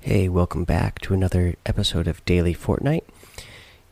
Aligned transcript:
Hey, 0.00 0.28
welcome 0.28 0.64
back 0.64 1.00
to 1.00 1.12
another 1.12 1.56
episode 1.66 2.06
of 2.06 2.24
Daily 2.24 2.54
Fortnite, 2.54 3.02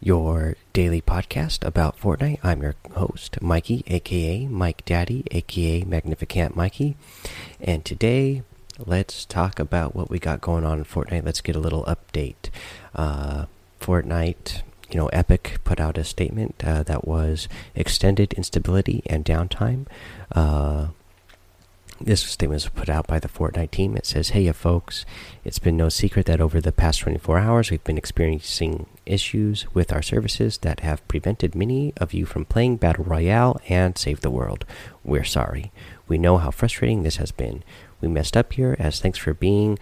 your 0.01 0.57
daily 0.73 1.03
podcast 1.03 1.67
about 1.67 1.99
Fortnite. 1.99 2.39
I'm 2.45 2.63
your 2.63 2.77
host, 2.93 3.43
Mikey, 3.43 3.83
aka 3.89 4.47
Mike 4.47 4.85
Daddy, 4.85 5.25
aka 5.33 5.83
Magnificent 5.83 6.55
Mikey. 6.55 6.97
And 7.61 7.85
today, 7.85 8.43
let's 8.79 9.25
talk 9.25 9.59
about 9.59 9.97
what 9.97 10.09
we 10.09 10.19
got 10.21 10.41
going 10.41 10.65
on 10.65 10.79
in 10.79 10.85
Fortnite. 10.85 11.25
Let's 11.25 11.41
get 11.41 11.57
a 11.57 11.61
little 11.61 11.85
update. 11.85 12.51
Uh, 12.95 13.47
Fortnite, 13.81 14.63
you 14.91 14.97
know, 14.99 15.09
Epic 15.09 15.59
put 15.65 15.81
out 15.81 15.99
a 15.99 16.05
statement 16.05 16.63
uh, 16.65 16.85
that 16.85 17.07
was 17.07 17.49
extended 17.75 18.33
instability 18.35 19.03
and 19.07 19.25
downtime. 19.25 19.87
Uh, 20.33 20.89
this 22.01 22.21
statement 22.23 22.57
was 22.57 22.69
put 22.69 22.89
out 22.89 23.07
by 23.07 23.19
the 23.19 23.29
Fortnite 23.29 23.71
team. 23.71 23.97
It 23.97 24.07
says, 24.07 24.31
Hey, 24.31 24.51
folks, 24.53 25.07
it's 25.45 25.59
been 25.59 25.77
no 25.77 25.89
secret 25.89 26.27
that 26.27 26.41
over 26.41 26.61
the 26.61 26.73
past 26.73 27.01
24 27.01 27.39
hours 27.39 27.71
we've 27.71 27.85
been 27.85 27.97
experiencing 27.97 28.87
issues 29.07 29.67
with 29.75 29.93
our 29.93 30.03
services 30.03 30.59
that 30.59 30.81
have 30.81 31.07
prevented 31.09 31.55
many 31.55 31.93
of 31.97 32.13
you 32.13 32.27
from 32.27 32.45
playing 32.45 32.77
Battle 32.77 33.05
Royale 33.05 33.61
and 33.69 33.97
Save 33.97 34.21
the 34.21 34.31
World. 34.31 34.65
We're 35.05 35.25
sorry. 35.25 35.73
We 36.07 36.19
know 36.19 36.39
how 36.39 36.51
frustrating 36.51 37.03
this 37.03 37.17
has 37.17 37.33
been. 37.33 37.65
We 38.01 38.09
messed 38.09 38.37
up 38.37 38.53
here, 38.53 38.77
as 38.79 39.01
thanks 39.01 39.19
for 39.19 39.33
being 39.33 39.79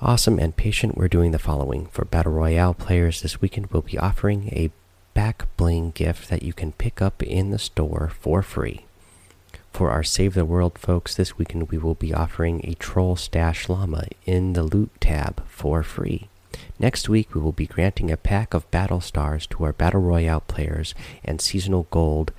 awesome 0.00 0.38
and 0.38 0.56
patient. 0.56 0.96
We're 0.96 1.08
doing 1.08 1.32
the 1.32 1.38
following. 1.38 1.86
For 1.86 2.04
Battle 2.04 2.32
Royale 2.32 2.74
players 2.74 3.20
this 3.20 3.40
weekend, 3.40 3.66
we'll 3.66 3.82
be 3.82 3.98
offering 3.98 4.48
a 4.52 4.70
back 5.12 5.54
bling 5.56 5.90
gift 5.90 6.30
that 6.30 6.42
you 6.42 6.52
can 6.52 6.72
pick 6.72 7.02
up 7.02 7.22
in 7.22 7.50
the 7.50 7.58
store 7.58 8.10
for 8.20 8.42
free. 8.42 8.86
For 9.80 9.90
our 9.90 10.02
Save 10.02 10.34
the 10.34 10.44
World 10.44 10.76
folks, 10.76 11.14
this 11.14 11.38
weekend 11.38 11.70
we 11.70 11.78
will 11.78 11.94
be 11.94 12.12
offering 12.12 12.60
a 12.64 12.74
Troll 12.74 13.16
Stash 13.16 13.66
Llama 13.66 14.08
in 14.26 14.52
the 14.52 14.62
Loot 14.62 14.90
tab 15.00 15.42
for 15.48 15.82
free. 15.82 16.28
Next 16.78 17.08
week, 17.08 17.34
we 17.34 17.40
will 17.40 17.52
be 17.52 17.66
granting 17.66 18.10
a 18.10 18.18
pack 18.18 18.52
of 18.52 18.70
Battle 18.70 19.00
Stars 19.00 19.46
to 19.46 19.64
our 19.64 19.72
Battle 19.72 20.02
Royale 20.02 20.42
players 20.42 20.94
and 21.24 21.40
Seasonal 21.40 21.86
Gold 21.90 22.30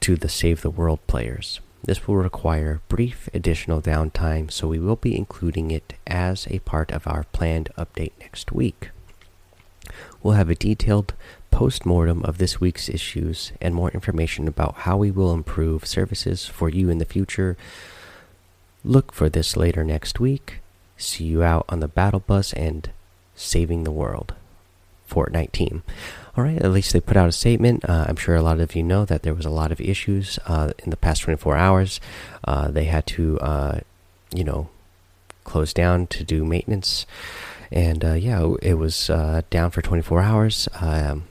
to 0.00 0.14
the 0.14 0.28
Save 0.28 0.60
the 0.60 0.68
World 0.68 0.98
players. 1.06 1.60
This 1.82 2.06
will 2.06 2.16
require 2.16 2.82
brief 2.90 3.30
additional 3.32 3.80
downtime, 3.80 4.52
so 4.52 4.68
we 4.68 4.78
will 4.78 4.96
be 4.96 5.16
including 5.16 5.70
it 5.70 5.94
as 6.06 6.46
a 6.50 6.58
part 6.58 6.92
of 6.92 7.06
our 7.06 7.24
planned 7.32 7.70
update 7.78 8.12
next 8.20 8.52
week. 8.52 8.90
We'll 10.22 10.34
have 10.34 10.50
a 10.50 10.54
detailed 10.54 11.14
post 11.50 11.84
mortem 11.84 12.24
of 12.24 12.38
this 12.38 12.60
week's 12.60 12.88
issues 12.88 13.52
and 13.60 13.74
more 13.74 13.90
information 13.90 14.46
about 14.48 14.74
how 14.78 14.96
we 14.96 15.10
will 15.10 15.32
improve 15.32 15.86
services 15.86 16.46
for 16.46 16.68
you 16.68 16.88
in 16.88 16.98
the 16.98 17.04
future. 17.04 17.56
Look 18.84 19.12
for 19.12 19.28
this 19.28 19.56
later 19.56 19.84
next 19.84 20.20
week. 20.20 20.60
See 20.96 21.24
you 21.24 21.42
out 21.42 21.64
on 21.68 21.80
the 21.80 21.88
battle 21.88 22.20
bus 22.20 22.52
and 22.52 22.90
saving 23.34 23.84
the 23.84 23.90
world. 23.90 24.34
Fortnite 25.08 25.52
team. 25.52 25.82
All 26.36 26.44
right, 26.44 26.60
at 26.60 26.70
least 26.70 26.92
they 26.92 27.00
put 27.00 27.16
out 27.16 27.28
a 27.28 27.32
statement. 27.32 27.84
Uh, 27.88 28.06
I'm 28.08 28.16
sure 28.16 28.36
a 28.36 28.42
lot 28.42 28.60
of 28.60 28.76
you 28.76 28.82
know 28.82 29.04
that 29.04 29.22
there 29.22 29.34
was 29.34 29.46
a 29.46 29.50
lot 29.50 29.72
of 29.72 29.80
issues 29.80 30.38
uh, 30.46 30.72
in 30.84 30.90
the 30.90 30.96
past 30.96 31.22
24 31.22 31.56
hours. 31.56 32.00
Uh, 32.44 32.70
they 32.70 32.84
had 32.84 33.06
to, 33.06 33.38
uh, 33.40 33.80
you 34.32 34.44
know, 34.44 34.68
close 35.44 35.72
down 35.72 36.06
to 36.08 36.22
do 36.22 36.44
maintenance, 36.44 37.06
and 37.72 38.04
uh, 38.04 38.12
yeah, 38.12 38.54
it 38.62 38.74
was 38.74 39.10
uh, 39.10 39.42
down 39.50 39.70
for 39.70 39.82
24 39.82 40.20
hours. 40.20 40.68
Um, 40.80 41.24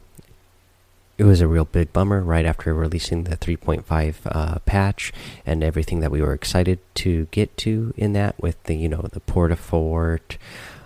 it 1.18 1.24
was 1.24 1.42
a 1.42 1.48
real 1.48 1.66
big 1.66 1.92
bummer 1.92 2.22
right 2.22 2.46
after 2.46 2.74
releasing 2.74 3.24
the 3.24 3.36
3.5 3.36 4.16
uh, 4.26 4.60
patch 4.60 5.12
and 5.46 5.64
everything 5.64 6.00
that 6.00 6.12
we 6.12 6.22
were 6.22 6.34
excited 6.34 6.80
to 6.96 7.26
get 7.32 7.56
to 7.58 7.94
in 7.98 8.14
that 8.14 8.40
with 8.42 8.62
the 8.64 8.76
you 8.76 8.88
know 8.88 9.08
the 9.12 9.20
Port-a-Fort 9.20 10.38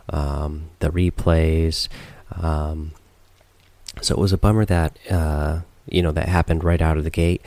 um, 0.10 0.70
the 0.80 0.90
replays 0.90 1.88
um, 2.42 2.92
so 4.02 4.16
it 4.16 4.20
was 4.20 4.32
a 4.32 4.38
bummer 4.38 4.66
that 4.66 4.98
uh, 5.10 5.62
you 5.88 6.02
know 6.02 6.12
that 6.12 6.30
happened 6.30 6.64
right 6.64 6.82
out 6.82 6.98
of 6.98 7.04
the 7.04 7.10
gate 7.10 7.42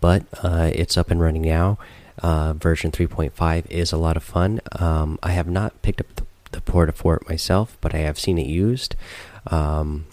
but 0.00 0.24
uh, 0.42 0.70
it's 0.72 0.96
up 0.96 1.10
and 1.10 1.20
running 1.20 1.42
now. 1.42 1.78
Uh, 2.22 2.54
version 2.54 2.90
3.5 2.90 3.66
is 3.70 3.92
a 3.92 3.96
lot 3.96 4.16
of 4.16 4.22
fun. 4.22 4.60
Um, 4.72 5.18
i 5.22 5.32
have 5.32 5.48
not 5.48 5.80
picked 5.82 6.00
up 6.00 6.14
the, 6.16 6.24
the 6.52 6.60
Port-a-Fort 6.60 7.28
myself 7.28 7.76
but 7.80 7.94
i 7.94 7.98
have 7.98 8.18
seen 8.18 8.38
it 8.38 8.46
used. 8.46 8.96
Um, 9.46 10.06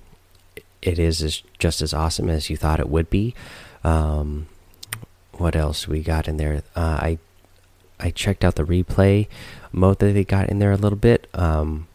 it 0.87 0.99
is 0.99 1.21
as, 1.21 1.43
just 1.59 1.81
as 1.81 1.93
awesome 1.93 2.29
as 2.29 2.49
you 2.49 2.55
thought 2.55 2.79
it 2.79 2.89
would 2.89 3.09
be. 3.09 3.35
Um, 3.83 4.47
what 5.33 5.55
else 5.55 5.87
we 5.87 6.01
got 6.01 6.27
in 6.27 6.37
there? 6.37 6.63
Uh, 6.75 6.79
I 6.79 7.19
I 7.99 8.11
checked 8.11 8.45
out 8.45 8.55
the 8.55 8.63
replay 8.63 9.27
mode 9.71 9.99
that 9.99 10.13
they 10.13 10.23
got 10.23 10.49
in 10.49 10.59
there 10.59 10.71
a 10.71 10.77
little 10.77 10.97
bit. 10.97 11.27
Um, 11.33 11.87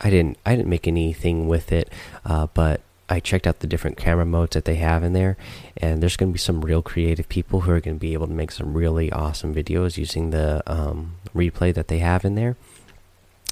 I 0.00 0.10
didn't 0.10 0.38
I 0.44 0.56
didn't 0.56 0.68
make 0.68 0.88
anything 0.88 1.46
with 1.46 1.72
it, 1.72 1.90
uh, 2.24 2.48
but 2.52 2.80
I 3.08 3.20
checked 3.20 3.46
out 3.46 3.60
the 3.60 3.66
different 3.66 3.96
camera 3.96 4.26
modes 4.26 4.54
that 4.54 4.64
they 4.64 4.76
have 4.76 5.02
in 5.02 5.12
there, 5.12 5.36
and 5.76 6.02
there's 6.02 6.16
going 6.16 6.30
to 6.30 6.34
be 6.34 6.38
some 6.38 6.60
real 6.60 6.82
creative 6.82 7.28
people 7.28 7.60
who 7.60 7.70
are 7.70 7.80
going 7.80 7.96
to 7.96 8.00
be 8.00 8.12
able 8.12 8.26
to 8.26 8.32
make 8.32 8.50
some 8.50 8.74
really 8.74 9.10
awesome 9.12 9.54
videos 9.54 9.96
using 9.96 10.30
the 10.30 10.62
um, 10.66 11.14
replay 11.34 11.72
that 11.72 11.88
they 11.88 12.00
have 12.00 12.24
in 12.24 12.34
there. 12.34 12.56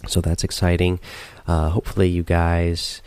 So 0.06 0.20
that's 0.20 0.44
exciting. 0.44 1.00
Uh, 1.46 1.70
hopefully, 1.70 2.08
you 2.08 2.22
guys 2.22 3.00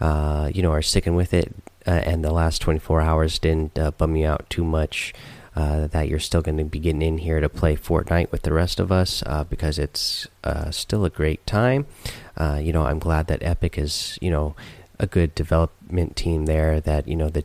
uh, 0.00 0.50
you 0.54 0.62
know, 0.62 0.72
are 0.72 0.82
sticking 0.82 1.14
with 1.14 1.32
it, 1.32 1.54
uh, 1.86 1.90
and 1.90 2.24
the 2.24 2.32
last 2.32 2.60
24 2.62 3.00
hours 3.00 3.38
didn't 3.38 3.78
uh, 3.78 3.90
bum 3.92 4.16
you 4.16 4.26
out 4.26 4.48
too 4.50 4.64
much. 4.64 5.14
Uh, 5.54 5.86
that 5.86 6.06
you're 6.06 6.18
still 6.18 6.42
going 6.42 6.58
to 6.58 6.64
be 6.64 6.78
getting 6.78 7.00
in 7.00 7.16
here 7.16 7.40
to 7.40 7.48
play 7.48 7.74
Fortnite 7.74 8.30
with 8.30 8.42
the 8.42 8.52
rest 8.52 8.78
of 8.78 8.92
us 8.92 9.22
uh, 9.24 9.42
because 9.42 9.78
it's 9.78 10.26
still 10.70 11.06
a 11.06 11.08
great 11.08 11.46
time. 11.46 11.86
you 12.58 12.74
know, 12.74 12.84
I'm 12.84 12.98
glad 12.98 13.26
that 13.28 13.42
Epic 13.42 13.78
is, 13.78 14.18
you 14.20 14.30
know, 14.30 14.54
a 14.98 15.06
good 15.06 15.34
development 15.34 16.14
team 16.14 16.44
there. 16.44 16.80
That 16.80 17.08
you 17.08 17.16
know 17.16 17.28
the 17.28 17.44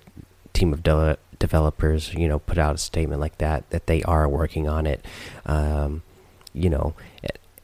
team 0.54 0.74
of 0.74 0.84
de 0.84 1.18
developers, 1.40 2.14
you 2.14 2.28
know, 2.28 2.40
put 2.40 2.58
out 2.58 2.76
a 2.76 2.78
statement 2.78 3.22
like 3.22 3.38
that 3.40 3.70
that 3.72 3.88
they 3.88 4.04
are 4.04 4.28
working 4.28 4.68
on 4.68 4.86
it. 4.86 5.06
Um, 5.46 6.04
you 6.54 6.70
know, 6.70 6.94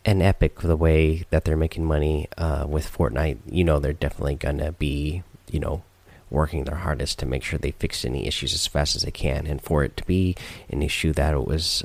and 0.07 0.23
Epic 0.23 0.61
the 0.61 0.77
way 0.77 1.25
that 1.31 1.43
they're 1.43 1.57
making 1.57 1.83
money 1.83 2.29
uh, 2.37 2.65
with 2.67 2.89
Fortnite, 2.89 3.39
you 3.45 3.65
know 3.65 3.77
they're 3.77 3.91
definitely 3.91 4.35
gonna 4.35 4.71
be, 4.71 5.21
you 5.51 5.59
know, 5.59 5.83
working 6.29 6.63
their 6.63 6.77
hardest 6.77 7.19
to 7.19 7.25
make 7.25 7.43
sure 7.43 7.59
they 7.59 7.71
fix 7.71 8.05
any 8.05 8.25
issues 8.25 8.53
as 8.53 8.65
fast 8.65 8.95
as 8.95 9.01
they 9.01 9.11
can. 9.11 9.45
And 9.45 9.61
for 9.61 9.83
it 9.83 9.97
to 9.97 10.05
be 10.05 10.35
an 10.69 10.81
issue 10.81 11.11
that 11.13 11.33
it 11.33 11.45
was, 11.45 11.83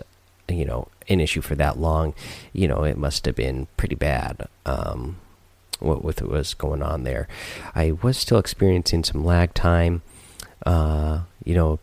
you 0.49 0.65
know, 0.65 0.87
an 1.09 1.21
issue 1.21 1.41
for 1.41 1.56
that 1.56 1.78
long, 1.78 2.15
you 2.53 2.69
know, 2.69 2.84
it 2.84 2.97
must 2.97 3.27
have 3.27 3.34
been 3.34 3.66
pretty 3.77 3.97
bad. 3.97 4.49
Um, 4.65 5.16
what 5.81 6.05
with 6.05 6.22
what 6.22 6.31
was 6.31 6.55
going 6.55 6.81
on 6.81 7.03
there, 7.03 7.27
I 7.75 7.91
was 7.91 8.16
still 8.16 8.38
experiencing 8.38 9.03
some 9.03 9.25
lag 9.25 9.53
time. 9.53 10.03
Uh, 10.65 11.22
you 11.44 11.56
know, 11.56 11.81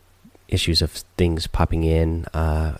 issues 0.47 0.81
of 0.81 0.91
things 1.17 1.47
popping 1.47 1.83
in. 1.83 2.23
Uh, 2.33 2.77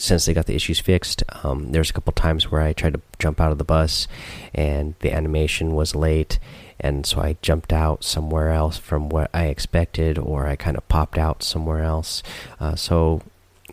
since 0.00 0.24
they 0.24 0.32
got 0.32 0.46
the 0.46 0.54
issues 0.54 0.80
fixed, 0.80 1.22
um, 1.44 1.72
there's 1.72 1.90
a 1.90 1.92
couple 1.92 2.12
times 2.14 2.50
where 2.50 2.62
I 2.62 2.72
tried 2.72 2.94
to 2.94 3.02
jump 3.18 3.38
out 3.38 3.52
of 3.52 3.58
the 3.58 3.64
bus 3.64 4.08
and 4.54 4.94
the 5.00 5.12
animation 5.12 5.74
was 5.74 5.94
late, 5.94 6.38
and 6.80 7.04
so 7.04 7.20
I 7.20 7.36
jumped 7.42 7.70
out 7.70 8.02
somewhere 8.02 8.50
else 8.50 8.78
from 8.78 9.10
what 9.10 9.30
I 9.34 9.46
expected, 9.46 10.16
or 10.16 10.46
I 10.46 10.56
kind 10.56 10.78
of 10.78 10.88
popped 10.88 11.18
out 11.18 11.42
somewhere 11.42 11.82
else. 11.82 12.22
Uh, 12.58 12.74
so 12.76 13.20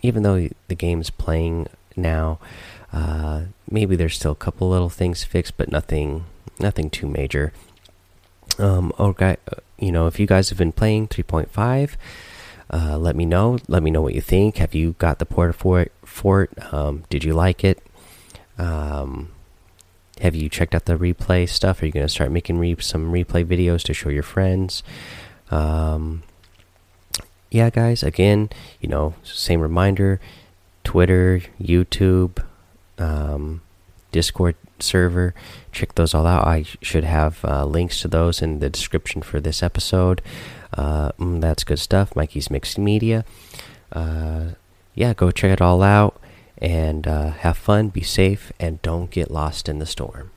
even 0.02 0.22
though 0.22 0.48
the 0.68 0.74
game's 0.74 1.08
playing 1.08 1.66
now, 1.96 2.38
uh, 2.92 3.44
maybe 3.70 3.96
there's 3.96 4.16
still 4.16 4.32
a 4.32 4.36
couple 4.36 4.68
little 4.68 4.90
things 4.90 5.24
fixed, 5.24 5.56
but 5.56 5.72
nothing, 5.72 6.26
nothing 6.60 6.90
too 6.90 7.06
major. 7.06 7.54
Um, 8.58 8.92
okay, 9.00 9.38
you 9.78 9.92
know, 9.92 10.06
if 10.06 10.20
you 10.20 10.26
guys 10.26 10.50
have 10.50 10.58
been 10.58 10.72
playing 10.72 11.08
3.5. 11.08 11.96
Uh, 12.70 12.98
let 12.98 13.16
me 13.16 13.24
know. 13.24 13.58
Let 13.66 13.82
me 13.82 13.90
know 13.90 14.02
what 14.02 14.14
you 14.14 14.20
think. 14.20 14.58
Have 14.58 14.74
you 14.74 14.94
got 14.98 15.18
the 15.18 15.26
port 15.26 15.54
for 15.54 15.80
it? 15.80 15.92
Fort? 16.04 16.50
Um, 16.72 17.04
did 17.08 17.24
you 17.24 17.32
like 17.32 17.64
it? 17.64 17.82
Um, 18.58 19.30
have 20.20 20.34
you 20.34 20.48
checked 20.48 20.74
out 20.74 20.84
the 20.84 20.98
replay 20.98 21.48
stuff? 21.48 21.82
Are 21.82 21.86
you 21.86 21.92
going 21.92 22.04
to 22.04 22.12
start 22.12 22.30
making 22.30 22.58
re 22.58 22.76
some 22.80 23.12
replay 23.12 23.44
videos 23.44 23.82
to 23.84 23.94
show 23.94 24.10
your 24.10 24.22
friends? 24.22 24.82
Um, 25.50 26.22
yeah, 27.50 27.70
guys. 27.70 28.02
Again, 28.02 28.50
you 28.80 28.88
know, 28.88 29.14
same 29.22 29.60
reminder: 29.60 30.20
Twitter, 30.84 31.40
YouTube, 31.60 32.42
um, 32.98 33.62
Discord 34.12 34.56
server. 34.80 35.34
Check 35.72 35.94
those 35.94 36.14
all 36.14 36.26
out. 36.26 36.46
I 36.46 36.64
should 36.82 37.04
have 37.04 37.44
uh, 37.44 37.64
links 37.64 38.00
to 38.02 38.08
those 38.08 38.42
in 38.42 38.58
the 38.58 38.68
description 38.68 39.22
for 39.22 39.40
this 39.40 39.62
episode. 39.62 40.20
Uh, 40.72 41.12
mm, 41.12 41.40
that's 41.40 41.64
good 41.64 41.78
stuff. 41.78 42.14
Mikey's 42.14 42.50
Mixed 42.50 42.78
Media. 42.78 43.24
Uh, 43.92 44.50
yeah, 44.94 45.14
go 45.14 45.30
check 45.30 45.50
it 45.50 45.60
all 45.60 45.82
out 45.82 46.20
and 46.58 47.06
uh, 47.06 47.30
have 47.30 47.56
fun, 47.56 47.88
be 47.88 48.02
safe, 48.02 48.52
and 48.58 48.82
don't 48.82 49.10
get 49.10 49.30
lost 49.30 49.68
in 49.68 49.78
the 49.78 49.86
storm. 49.86 50.30